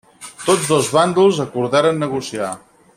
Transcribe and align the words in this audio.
Tots 0.45 0.69
dos 0.71 0.89
bàndols 0.95 1.37
acordaren 1.47 2.03
negociar. 2.07 2.53